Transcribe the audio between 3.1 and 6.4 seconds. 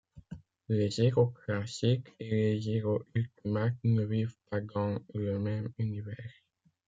Ultimate ne vivent pas dans le même univers.